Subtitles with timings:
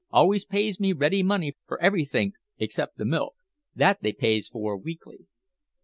[0.09, 3.35] Always pays me ready money for everythink, except the milk.
[3.75, 5.27] That they pays for weekly."